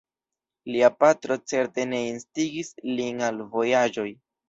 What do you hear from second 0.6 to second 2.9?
Lia patro certe ne instigis